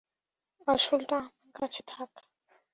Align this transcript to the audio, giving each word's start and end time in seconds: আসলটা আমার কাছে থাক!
আসলটা 0.67 1.17
আমার 1.21 1.51
কাছে 1.55 1.81
থাক! 1.87 2.09